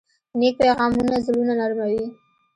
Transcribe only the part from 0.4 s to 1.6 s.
پیغامونه زړونه